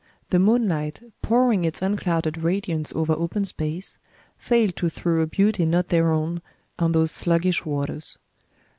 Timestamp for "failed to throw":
4.39-5.21